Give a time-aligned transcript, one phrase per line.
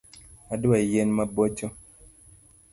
[0.53, 1.65] Adwa yien mabocho